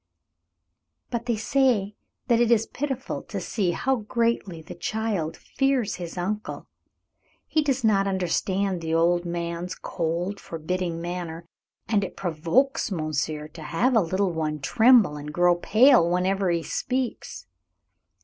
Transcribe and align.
"But 1.11 1.27
they 1.27 1.35
say 1.35 1.95
that 2.27 2.39
it 2.39 2.49
is 2.49 2.65
pitiful 2.65 3.21
to 3.25 3.39
see 3.39 3.69
how 3.73 3.97
greatly 3.97 4.59
the 4.63 4.73
child 4.73 5.37
fears 5.37 5.97
his 5.97 6.17
uncle. 6.17 6.65
He 7.45 7.61
does 7.61 7.83
not 7.83 8.07
understand 8.07 8.81
the 8.81 8.95
old 8.95 9.25
man's 9.25 9.75
cold, 9.75 10.39
forbidding 10.39 10.99
manner, 11.01 11.45
and 11.87 12.03
it 12.03 12.17
provokes 12.17 12.91
monsieur 12.91 13.47
to 13.49 13.61
have 13.61 13.93
the 13.93 14.01
little 14.01 14.31
one 14.33 14.59
tremble 14.59 15.17
and 15.17 15.31
grow 15.31 15.53
pale 15.55 16.09
whenever 16.09 16.49
he 16.49 16.63
speaks. 16.63 17.45